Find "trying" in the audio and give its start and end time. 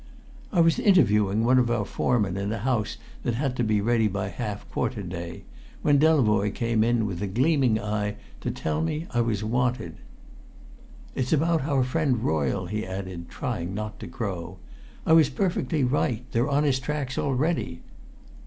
13.29-13.75